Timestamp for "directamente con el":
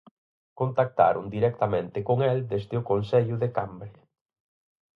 1.29-2.39